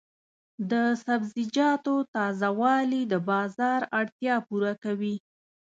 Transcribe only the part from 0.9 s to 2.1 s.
سبزیجاتو